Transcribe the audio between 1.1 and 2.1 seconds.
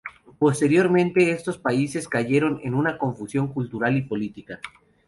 estos países